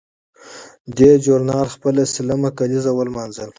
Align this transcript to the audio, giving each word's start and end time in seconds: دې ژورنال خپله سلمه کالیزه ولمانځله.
دې 0.97 1.11
ژورنال 1.23 1.67
خپله 1.75 2.03
سلمه 2.15 2.49
کالیزه 2.57 2.91
ولمانځله. 2.93 3.49